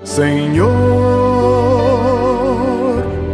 Senhor, 0.00 0.72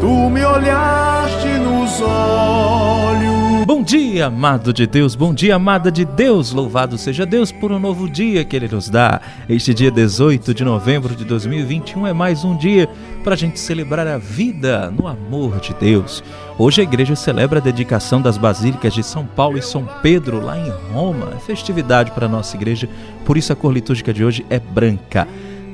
tu 0.01 0.29
me 0.29 0.45
olhaste 0.45 1.49
nos 1.58 2.00
olhos. 2.00 3.65
Bom 3.65 3.83
dia, 3.83 4.27
amado 4.27 4.73
de 4.73 4.86
Deus, 4.86 5.15
bom 5.15 5.33
dia, 5.33 5.55
amada 5.55 5.91
de 5.91 6.05
Deus. 6.05 6.52
Louvado 6.52 6.99
seja 6.99 7.25
Deus 7.25 7.52
por 7.52 7.71
um 7.71 7.79
novo 7.79 8.11
dia 8.11 8.45
que 8.45 8.57
Ele 8.57 8.68
nos 8.68 8.91
dá. 8.91 9.21
Este 9.48 9.73
dia 9.73 9.91
18 9.91 10.52
de 10.52 10.64
novembro 10.64 11.14
de 11.14 11.25
2021 11.25 12.09
é 12.09 12.12
mais 12.12 12.45
um 12.45 12.57
dia 12.57 12.88
para 13.22 13.34
a 13.34 13.38
gente 13.38 13.59
celebrar 13.61 14.06
a 14.06 14.18
vida 14.18 14.90
no 14.90 15.06
amor 15.06 15.61
de 15.61 15.72
Deus. 15.75 16.25
Hoje 16.59 16.80
a 16.80 16.84
igreja 16.84 17.14
celebra 17.14 17.61
a 17.61 17.62
dedicação 17.62 18.20
das 18.20 18.36
basílicas 18.36 18.93
de 18.93 19.02
São 19.04 19.25
Paulo 19.25 19.59
e 19.59 19.62
São 19.62 19.88
Pedro, 20.02 20.45
lá 20.45 20.59
em 20.59 20.70
Roma. 20.93 21.32
É 21.36 21.38
festividade 21.38 22.11
para 22.11 22.27
a 22.27 22.29
nossa 22.29 22.56
igreja, 22.56 22.88
por 23.25 23.36
isso 23.36 23.52
a 23.52 23.56
cor 23.56 23.72
litúrgica 23.72 24.12
de 24.12 24.25
hoje 24.25 24.45
é 24.50 24.59
branca. 24.59 25.27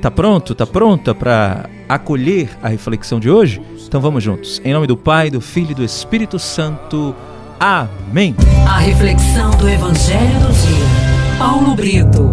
Tá 0.05 0.11
pronto? 0.11 0.53
Tá 0.53 0.67
pronta 0.67 1.15
para 1.15 1.67
acolher 1.89 2.47
a 2.61 2.69
reflexão 2.69 3.19
de 3.19 3.27
hoje? 3.27 3.59
Então 3.87 3.99
vamos 3.99 4.23
juntos. 4.23 4.61
Em 4.63 4.71
nome 4.71 4.85
do 4.85 4.95
Pai, 4.95 5.31
do 5.31 5.41
Filho 5.41 5.71
e 5.71 5.73
do 5.73 5.83
Espírito 5.83 6.37
Santo. 6.37 7.15
Amém. 7.59 8.35
A 8.69 8.77
reflexão 8.77 9.49
do 9.57 9.67
Evangelho 9.67 10.39
do 10.41 10.53
Dia. 10.53 11.39
Paulo 11.39 11.73
Brito. 11.73 12.29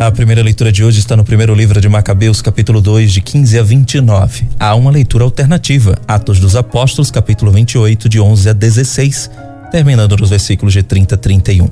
A 0.00 0.10
primeira 0.10 0.42
leitura 0.42 0.72
de 0.72 0.82
hoje 0.82 1.00
está 1.00 1.14
no 1.18 1.24
primeiro 1.24 1.54
livro 1.54 1.82
de 1.82 1.88
Macabeus, 1.90 2.40
capítulo 2.40 2.80
2, 2.80 3.12
de 3.12 3.20
15 3.20 3.58
a 3.58 3.62
29. 3.62 4.48
Há 4.58 4.74
uma 4.74 4.90
leitura 4.90 5.24
alternativa, 5.24 5.98
Atos 6.08 6.40
dos 6.40 6.56
Apóstolos, 6.56 7.10
capítulo 7.10 7.52
28, 7.52 8.08
de 8.08 8.18
11 8.18 8.48
a 8.48 8.52
16 8.54 9.30
terminando 9.70 10.16
nos 10.16 10.30
versículos 10.30 10.72
de 10.72 10.82
30 10.82 11.14
a 11.14 11.18
31. 11.18 11.68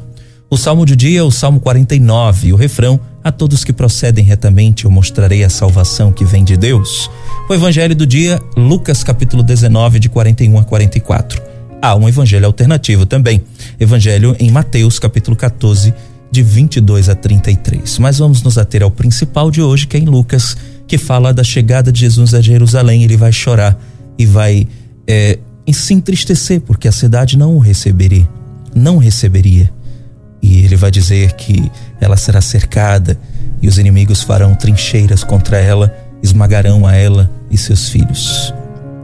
O 0.50 0.56
salmo 0.56 0.86
de 0.86 0.94
dia 0.94 1.20
é 1.20 1.22
o 1.22 1.30
salmo 1.30 1.58
49 1.58 2.48
e 2.48 2.52
o 2.52 2.56
refrão: 2.56 3.00
A 3.22 3.32
todos 3.32 3.64
que 3.64 3.72
procedem 3.72 4.24
retamente 4.24 4.84
eu 4.84 4.90
mostrarei 4.90 5.42
a 5.42 5.50
salvação 5.50 6.12
que 6.12 6.24
vem 6.24 6.44
de 6.44 6.56
Deus. 6.56 7.10
O 7.48 7.54
evangelho 7.54 7.96
do 7.96 8.06
dia, 8.06 8.40
Lucas 8.56 9.02
capítulo 9.02 9.42
19, 9.42 9.98
de 9.98 10.08
41 10.08 10.58
a 10.58 10.64
44. 10.64 11.42
Há 11.82 11.96
um 11.96 12.08
evangelho 12.08 12.46
alternativo 12.46 13.04
também, 13.04 13.42
evangelho 13.78 14.36
em 14.38 14.50
Mateus 14.50 14.98
capítulo 14.98 15.36
14, 15.36 15.92
de 16.30 16.42
22 16.42 17.08
a 17.08 17.14
33. 17.14 17.98
Mas 17.98 18.18
vamos 18.18 18.42
nos 18.42 18.56
ater 18.56 18.82
ao 18.82 18.90
principal 18.90 19.50
de 19.50 19.60
hoje, 19.60 19.86
que 19.86 19.96
é 19.96 20.00
em 20.00 20.06
Lucas, 20.06 20.56
que 20.86 20.96
fala 20.96 21.32
da 21.32 21.44
chegada 21.44 21.92
de 21.92 22.00
Jesus 22.00 22.32
a 22.32 22.40
Jerusalém. 22.40 23.02
Ele 23.02 23.16
vai 23.16 23.32
chorar 23.32 23.78
e 24.18 24.24
vai 24.24 24.66
é, 25.06 25.38
em 25.66 25.72
se 25.72 25.94
entristecer 25.94 26.60
porque 26.60 26.88
a 26.88 26.92
cidade 26.92 27.38
não 27.38 27.56
o 27.56 27.58
receberia, 27.58 28.28
não 28.74 28.98
receberia. 28.98 29.72
E 30.42 30.64
ele 30.64 30.76
vai 30.76 30.90
dizer 30.90 31.32
que 31.32 31.70
ela 32.00 32.16
será 32.16 32.40
cercada 32.40 33.18
e 33.62 33.68
os 33.68 33.78
inimigos 33.78 34.22
farão 34.22 34.54
trincheiras 34.54 35.24
contra 35.24 35.56
ela, 35.56 35.94
esmagarão 36.22 36.86
a 36.86 36.94
ela 36.94 37.30
e 37.50 37.56
seus 37.56 37.88
filhos. 37.88 38.52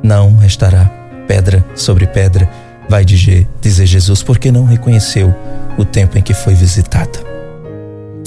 Não 0.03 0.37
restará 0.37 1.01
pedra 1.27 1.65
sobre 1.77 2.07
pedra, 2.09 2.51
vai 2.89 3.05
dizer, 3.05 3.49
dizer 3.61 3.87
Jesus, 3.87 4.21
porque 4.21 4.51
não 4.51 4.65
reconheceu 4.65 5.33
o 5.79 5.85
tempo 5.85 6.19
em 6.19 6.23
que 6.23 6.35
foi 6.35 6.55
visitada. 6.55 7.21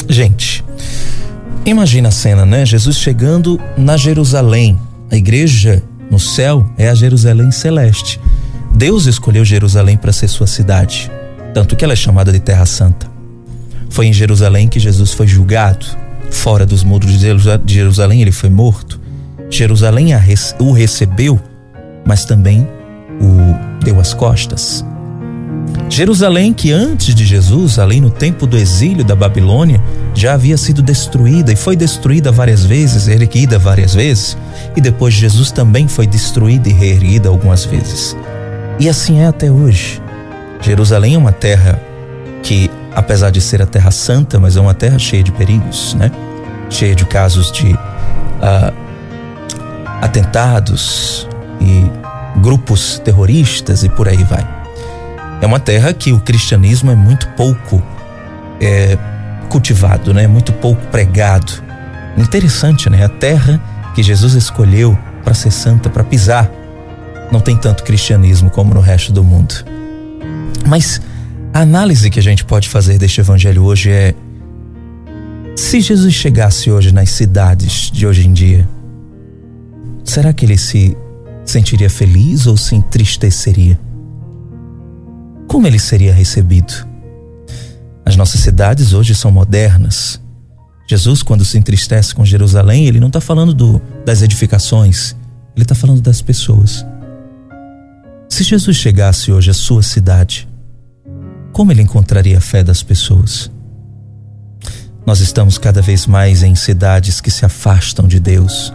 Gente, 0.07 0.63
imagina 1.65 2.07
a 2.07 2.11
cena, 2.11 2.45
né? 2.45 2.65
Jesus 2.65 2.97
chegando 2.97 3.59
na 3.77 3.97
Jerusalém, 3.97 4.79
a 5.11 5.17
igreja 5.17 5.83
no 6.09 6.17
céu 6.17 6.65
é 6.77 6.89
a 6.89 6.95
Jerusalém 6.95 7.51
celeste. 7.51 8.19
Deus 8.83 9.05
escolheu 9.05 9.45
Jerusalém 9.45 9.95
para 9.95 10.11
ser 10.11 10.27
sua 10.27 10.45
cidade, 10.45 11.09
tanto 11.53 11.73
que 11.73 11.85
ela 11.85 11.93
é 11.93 11.95
chamada 11.95 12.33
de 12.33 12.39
Terra 12.41 12.65
Santa. 12.65 13.09
Foi 13.89 14.07
em 14.07 14.11
Jerusalém 14.11 14.67
que 14.67 14.77
Jesus 14.77 15.13
foi 15.13 15.25
julgado. 15.25 15.85
Fora 16.29 16.65
dos 16.65 16.83
muros 16.83 17.17
de 17.17 17.73
Jerusalém 17.73 18.21
ele 18.21 18.33
foi 18.33 18.49
morto. 18.49 18.99
Jerusalém 19.49 20.09
o 20.59 20.73
recebeu, 20.73 21.39
mas 22.05 22.25
também 22.25 22.67
o 23.21 23.85
deu 23.85 24.01
as 24.01 24.13
costas. 24.13 24.83
Jerusalém, 25.89 26.51
que 26.51 26.73
antes 26.73 27.15
de 27.15 27.23
Jesus, 27.23 27.79
além 27.79 28.01
no 28.01 28.09
tempo 28.09 28.45
do 28.45 28.57
exílio 28.57 29.05
da 29.05 29.15
Babilônia, 29.15 29.81
já 30.13 30.33
havia 30.33 30.57
sido 30.57 30.81
destruída 30.81 31.53
e 31.53 31.55
foi 31.55 31.77
destruída 31.77 32.33
várias 32.33 32.65
vezes, 32.65 33.07
erguida 33.07 33.57
várias 33.57 33.93
vezes, 33.93 34.37
e 34.75 34.81
depois 34.81 35.13
de 35.13 35.21
Jesus 35.21 35.53
também 35.53 35.87
foi 35.87 36.05
destruída 36.05 36.67
e 36.67 36.73
reerguida 36.73 37.29
algumas 37.29 37.63
vezes. 37.63 38.13
E 38.79 38.89
assim 38.89 39.19
é 39.19 39.27
até 39.27 39.51
hoje. 39.51 40.01
Jerusalém 40.61 41.15
é 41.15 41.17
uma 41.17 41.31
terra 41.31 41.79
que, 42.41 42.69
apesar 42.95 43.29
de 43.29 43.39
ser 43.41 43.61
a 43.61 43.65
terra 43.65 43.91
santa, 43.91 44.39
mas 44.39 44.57
é 44.57 44.61
uma 44.61 44.73
terra 44.73 44.97
cheia 44.97 45.23
de 45.23 45.31
perigos, 45.31 45.93
né? 45.93 46.11
Cheia 46.69 46.95
de 46.95 47.05
casos 47.05 47.51
de 47.51 47.73
uh, 47.73 48.73
atentados 50.01 51.27
e 51.61 51.85
grupos 52.41 52.99
terroristas 52.99 53.83
e 53.83 53.89
por 53.89 54.07
aí 54.07 54.23
vai. 54.23 54.47
É 55.41 55.45
uma 55.45 55.59
terra 55.59 55.93
que 55.93 56.11
o 56.11 56.19
cristianismo 56.19 56.91
é 56.91 56.95
muito 56.95 57.27
pouco 57.29 57.83
é, 58.61 58.97
cultivado, 59.49 60.13
né? 60.13 60.25
Muito 60.27 60.51
pouco 60.53 60.81
pregado. 60.87 61.51
Interessante, 62.17 62.89
né? 62.89 63.03
A 63.03 63.09
terra 63.09 63.61
que 63.93 64.01
Jesus 64.01 64.33
escolheu 64.33 64.97
para 65.23 65.33
ser 65.33 65.51
santa, 65.51 65.89
para 65.89 66.03
pisar, 66.03 66.49
não 67.31 67.39
tem 67.39 67.57
tanto 67.57 67.83
cristianismo 67.83 68.49
como 68.49 68.73
no 68.73 68.79
resto 68.79 69.11
do 69.11 69.23
mundo. 69.23 69.53
Mas 70.67 71.01
a 71.53 71.61
análise 71.61 72.09
que 72.09 72.19
a 72.19 72.23
gente 72.23 72.45
pode 72.45 72.69
fazer 72.69 72.97
deste 72.97 73.21
evangelho 73.21 73.63
hoje 73.63 73.89
é: 73.89 74.15
se 75.55 75.81
Jesus 75.81 76.13
chegasse 76.13 76.71
hoje 76.71 76.91
nas 76.91 77.09
cidades 77.09 77.91
de 77.91 78.05
hoje 78.05 78.27
em 78.27 78.33
dia, 78.33 78.67
será 80.03 80.33
que 80.33 80.45
ele 80.45 80.57
se 80.57 80.97
sentiria 81.45 81.89
feliz 81.89 82.47
ou 82.47 82.55
se 82.55 82.75
entristeceria? 82.75 83.79
como 85.53 85.67
ele 85.67 85.77
seria 85.77 86.11
recebido? 86.11 86.73
As 88.03 88.15
nossas 88.15 88.41
cidades 88.41 88.91
hoje 88.91 89.13
são 89.13 89.29
modernas. 89.29 90.19
Jesus, 90.89 91.21
quando 91.21 91.45
se 91.45 91.59
entristece 91.59 92.15
com 92.15 92.25
Jerusalém, 92.25 92.87
ele 92.87 92.99
não 92.99 93.05
está 93.05 93.21
falando 93.21 93.53
do, 93.53 93.79
das 94.03 94.23
edificações, 94.23 95.15
ele 95.55 95.63
está 95.63 95.75
falando 95.75 96.01
das 96.01 96.23
pessoas. 96.23 96.83
Se 98.33 98.41
Jesus 98.41 98.77
chegasse 98.77 99.31
hoje 99.31 99.51
à 99.51 99.53
sua 99.53 99.83
cidade, 99.83 100.49
como 101.51 101.71
ele 101.71 101.83
encontraria 101.83 102.39
a 102.39 102.41
fé 102.41 102.63
das 102.63 102.81
pessoas? 102.81 103.51
Nós 105.05 105.19
estamos 105.19 105.59
cada 105.59 105.83
vez 105.83 106.07
mais 106.07 106.41
em 106.41 106.55
cidades 106.55 107.21
que 107.21 107.29
se 107.29 107.45
afastam 107.45 108.07
de 108.07 108.19
Deus, 108.19 108.73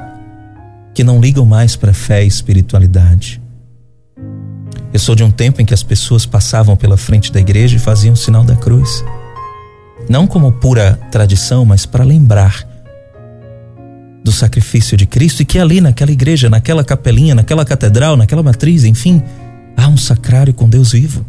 que 0.95 1.03
não 1.03 1.21
ligam 1.21 1.45
mais 1.45 1.75
para 1.75 1.93
fé 1.93 2.23
e 2.23 2.29
espiritualidade. 2.29 3.43
Eu 4.93 5.01
sou 5.01 5.17
de 5.17 5.25
um 5.25 5.31
tempo 5.33 5.61
em 5.61 5.65
que 5.65 5.75
as 5.75 5.83
pessoas 5.83 6.25
passavam 6.25 6.77
pela 6.77 6.97
frente 6.97 7.33
da 7.33 7.41
igreja 7.41 7.75
e 7.75 7.81
faziam 7.81 8.13
o 8.13 8.17
sinal 8.17 8.45
da 8.45 8.55
cruz. 8.55 9.05
Não 10.09 10.29
como 10.29 10.53
pura 10.53 11.01
tradição, 11.11 11.65
mas 11.65 11.85
para 11.85 12.05
lembrar 12.05 12.65
do 14.23 14.31
sacrifício 14.31 14.97
de 14.97 15.05
Cristo 15.05 15.43
e 15.43 15.45
que 15.45 15.59
ali 15.59 15.81
naquela 15.81 16.13
igreja, 16.13 16.49
naquela 16.49 16.85
capelinha, 16.85 17.35
naquela 17.35 17.65
catedral, 17.65 18.17
naquela 18.17 18.43
matriz, 18.43 18.85
enfim, 18.85 19.21
há 19.79 19.89
um 19.89 19.97
sacrário 19.97 20.53
com 20.53 20.69
Deus 20.69 20.93
vivo. 20.93 21.25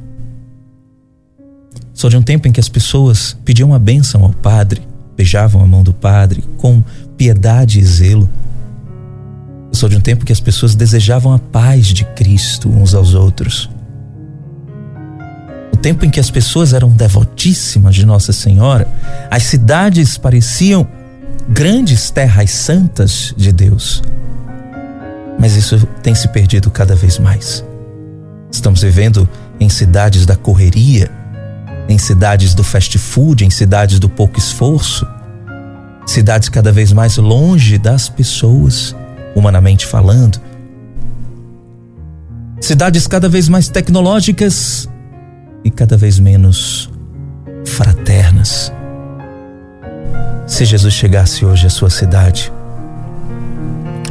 Sou 1.93 2.09
de 2.09 2.17
um 2.17 2.21
tempo 2.21 2.49
em 2.49 2.51
que 2.51 2.59
as 2.59 2.67
pessoas 2.67 3.37
pediam 3.45 3.73
a 3.73 3.79
bênção 3.79 4.25
ao 4.25 4.33
padre, 4.33 4.81
beijavam 5.15 5.61
a 5.61 5.67
mão 5.67 5.83
do 5.83 5.93
padre 5.93 6.43
com 6.57 6.83
piedade 7.15 7.79
e 7.79 7.85
zelo 7.85 8.29
sou 9.79 9.87
de 9.87 9.95
um 9.95 10.01
tempo 10.01 10.25
que 10.25 10.33
as 10.33 10.41
pessoas 10.41 10.75
desejavam 10.75 11.33
a 11.33 11.39
paz 11.39 11.87
de 11.87 12.03
Cristo 12.03 12.69
uns 12.69 12.93
aos 12.93 13.13
outros. 13.13 13.69
O 15.71 15.77
tempo 15.77 16.05
em 16.05 16.09
que 16.09 16.19
as 16.19 16.29
pessoas 16.29 16.73
eram 16.73 16.89
devotíssimas 16.89 17.95
de 17.95 18.05
Nossa 18.05 18.34
Senhora, 18.34 18.85
as 19.31 19.43
cidades 19.43 20.17
pareciam 20.17 20.85
grandes 21.47 22.11
terras 22.11 22.52
santas 22.52 23.34
de 23.37 23.53
Deus. 23.53 24.03
Mas 25.40 25.55
isso 25.55 25.79
tem 26.03 26.13
se 26.13 26.28
perdido 26.28 26.69
cada 26.69 26.93
vez 26.93 27.17
mais. 27.17 27.63
Estamos 28.51 28.81
vivendo 28.81 29.28
em 29.59 29.69
cidades 29.69 30.25
da 30.25 30.35
correria, 30.35 31.11
em 31.87 31.97
cidades 31.97 32.53
do 32.53 32.63
fast 32.63 32.97
food, 32.97 33.46
em 33.46 33.49
cidades 33.49 33.99
do 33.99 34.09
pouco 34.09 34.40
esforço, 34.40 35.07
cidades 36.05 36.49
cada 36.49 36.72
vez 36.72 36.91
mais 36.91 37.17
longe 37.17 37.78
das 37.78 38.09
pessoas 38.09 38.96
humanamente 39.35 39.85
falando. 39.85 40.40
Cidades 42.59 43.07
cada 43.07 43.29
vez 43.29 43.47
mais 43.47 43.69
tecnológicas 43.69 44.90
e 45.63 45.69
cada 45.69 45.95
vez 45.95 46.19
menos 46.19 46.90
fraternas. 47.66 48.72
Se 50.45 50.66
Jesus 50.66 50.93
chegasse 50.93 51.45
hoje 51.45 51.67
à 51.67 51.69
sua 51.69 51.90
cidade, 51.90 52.52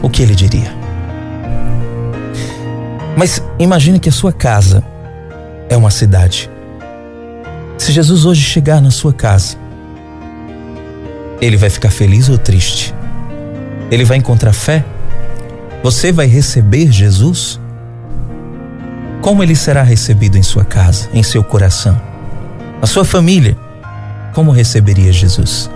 o 0.02 0.08
que 0.08 0.23
ele 0.23 0.34
diria? 0.34 0.78
Mas 3.19 3.43
imagine 3.59 3.99
que 3.99 4.09
a 4.09 4.12
sua 4.12 4.32
casa 4.32 4.81
é 5.69 5.76
uma 5.76 5.91
cidade. 5.91 6.49
Se 7.76 7.91
Jesus 7.91 8.25
hoje 8.25 8.43
chegar 8.43 8.81
na 8.81 8.93
sua 8.93 9.12
casa, 9.12 9.56
ele 11.41 11.56
vai 11.56 11.69
ficar 11.69 11.91
feliz 11.91 12.29
ou 12.29 12.38
triste? 12.38 12.94
Ele 13.91 14.05
vai 14.05 14.19
encontrar 14.19 14.53
fé? 14.53 14.85
Você 15.82 16.12
vai 16.12 16.29
receber 16.29 16.93
Jesus? 16.93 17.59
Como 19.20 19.43
ele 19.43 19.56
será 19.56 19.82
recebido 19.82 20.38
em 20.38 20.43
sua 20.44 20.65
casa, 20.65 21.09
em 21.12 21.25
seu 21.25 21.43
coração? 21.43 22.00
A 22.81 22.87
sua 22.87 23.05
família, 23.05 23.59
como 24.32 24.53
receberia 24.53 25.12
Jesus? 25.12 25.69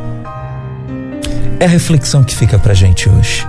É 1.58 1.64
a 1.64 1.68
reflexão 1.68 2.22
que 2.22 2.36
fica 2.36 2.56
pra 2.56 2.72
gente 2.72 3.08
hoje. 3.10 3.44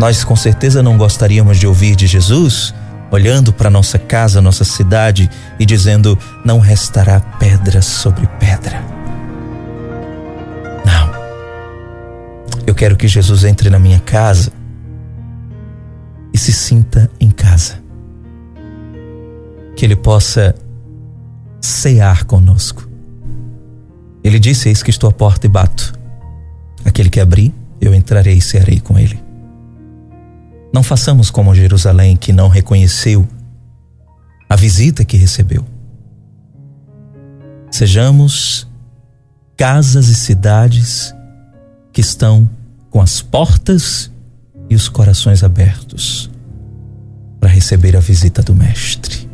Nós 0.00 0.24
com 0.24 0.34
certeza 0.34 0.82
não 0.82 0.96
gostaríamos 0.96 1.58
de 1.58 1.66
ouvir 1.66 1.94
de 1.94 2.06
Jesus 2.06 2.72
olhando 3.10 3.52
para 3.52 3.68
nossa 3.68 3.98
casa, 3.98 4.40
nossa 4.40 4.64
cidade 4.64 5.28
e 5.58 5.66
dizendo: 5.66 6.18
não 6.42 6.58
restará 6.58 7.20
pedra 7.20 7.82
sobre 7.82 8.26
pedra. 8.38 8.82
Não. 10.86 11.10
Eu 12.66 12.74
quero 12.74 12.96
que 12.96 13.06
Jesus 13.06 13.44
entre 13.44 13.68
na 13.68 13.78
minha 13.78 14.00
casa 14.00 14.50
e 16.32 16.38
se 16.38 16.50
sinta 16.50 17.10
em 17.20 17.30
casa. 17.30 17.78
Que 19.76 19.84
Ele 19.84 19.96
possa 19.96 20.54
cear 21.60 22.24
conosco. 22.24 22.88
Ele 24.24 24.38
disse: 24.38 24.70
Eis 24.70 24.82
que 24.82 24.88
estou 24.88 25.10
à 25.10 25.12
porta 25.12 25.46
e 25.46 25.50
bato. 25.50 25.92
Aquele 26.86 27.10
que 27.10 27.20
abrir, 27.20 27.52
eu 27.82 27.92
entrarei 27.94 28.38
e 28.38 28.40
cearei 28.40 28.80
com 28.80 28.98
ele. 28.98 29.28
Não 30.80 30.84
façamos 30.84 31.30
como 31.30 31.54
Jerusalém, 31.54 32.16
que 32.16 32.32
não 32.32 32.48
reconheceu 32.48 33.28
a 34.48 34.56
visita 34.56 35.04
que 35.04 35.14
recebeu. 35.14 35.62
Sejamos 37.70 38.66
casas 39.58 40.08
e 40.08 40.14
cidades 40.14 41.14
que 41.92 42.00
estão 42.00 42.48
com 42.88 42.98
as 42.98 43.20
portas 43.20 44.10
e 44.70 44.74
os 44.74 44.88
corações 44.88 45.44
abertos 45.44 46.30
para 47.38 47.50
receber 47.50 47.94
a 47.94 48.00
visita 48.00 48.42
do 48.42 48.54
Mestre. 48.54 49.28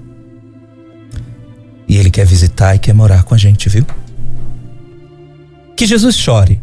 E 1.87 1.97
Ele 1.97 2.11
quer 2.11 2.27
visitar 2.27 2.75
e 2.75 2.81
quer 2.81 2.93
morar 2.93 3.23
com 3.23 3.37
a 3.37 3.39
gente, 3.39 3.69
viu? 3.69 3.87
Que 5.77 5.87
Jesus 5.87 6.17
chore, 6.17 6.61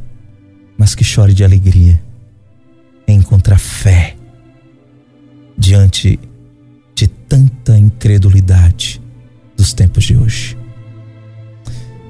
mas 0.78 0.94
que 0.94 1.06
chore 1.06 1.34
de 1.34 1.46
alegria 1.46 2.04
em 3.08 3.20
encontrar 3.20 3.58
fé 3.58 4.18
diante 5.58 6.20
de 6.96 7.08
tanta 7.08 7.78
incredulidade 7.78 9.02
dos 9.56 9.74
tempos 9.74 10.04
de 10.04 10.18
hoje. 10.18 10.58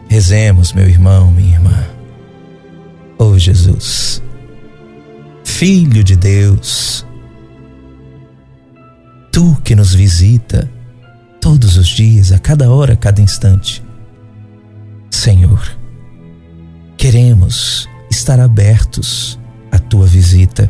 Rezemos, 0.07 0.73
meu 0.73 0.87
irmão, 0.87 1.31
minha 1.31 1.55
irmã. 1.55 1.87
Oh 3.17 3.37
Jesus, 3.37 4.21
Filho 5.43 6.03
de 6.03 6.15
Deus, 6.15 7.05
Tu 9.31 9.55
que 9.63 9.75
nos 9.75 9.93
visita 9.95 10.69
todos 11.41 11.77
os 11.77 11.87
dias, 11.87 12.31
a 12.31 12.37
cada 12.37 12.69
hora, 12.69 12.93
a 12.93 12.95
cada 12.97 13.21
instante. 13.21 13.83
Senhor, 15.09 15.75
queremos 16.97 17.89
estar 18.11 18.39
abertos 18.39 19.39
à 19.71 19.79
Tua 19.79 20.05
visita 20.05 20.69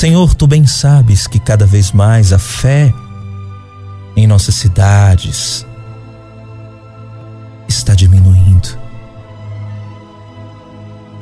Senhor, 0.00 0.34
tu 0.34 0.46
bem 0.46 0.66
sabes 0.66 1.26
que 1.26 1.38
cada 1.38 1.66
vez 1.66 1.92
mais 1.92 2.32
a 2.32 2.38
fé 2.38 2.90
em 4.16 4.26
nossas 4.26 4.54
cidades 4.54 5.66
está 7.68 7.94
diminuindo. 7.94 8.78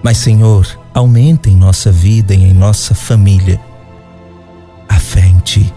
Mas, 0.00 0.18
Senhor, 0.18 0.64
aumenta 0.94 1.50
em 1.50 1.56
nossa 1.56 1.90
vida 1.90 2.32
e 2.32 2.40
em 2.40 2.54
nossa 2.54 2.94
família 2.94 3.60
a 4.88 5.00
fé 5.00 5.26
em 5.26 5.40
Ti. 5.40 5.74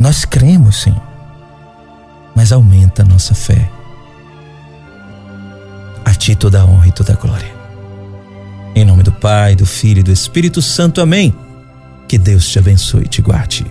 Nós 0.00 0.24
cremos, 0.24 0.80
Senhor, 0.80 1.02
mas 2.34 2.52
aumenta 2.52 3.02
a 3.02 3.04
nossa 3.04 3.34
fé. 3.34 3.70
A 6.06 6.14
Ti 6.14 6.34
toda 6.36 6.62
a 6.62 6.64
honra 6.64 6.88
e 6.88 6.92
toda 6.92 7.12
a 7.12 7.16
glória. 7.16 7.54
Em 8.74 8.82
nome 8.82 9.02
do 9.02 9.12
Pai, 9.12 9.54
do 9.54 9.66
Filho 9.66 10.00
e 10.00 10.02
do 10.02 10.10
Espírito 10.10 10.62
Santo. 10.62 10.98
Amém. 10.98 11.41
Que 12.12 12.18
Deus 12.18 12.46
te 12.46 12.58
abençoe 12.58 13.04
e 13.04 13.08
te 13.08 13.22
guarde. 13.22 13.64